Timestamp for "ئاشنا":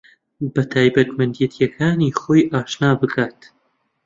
2.51-2.91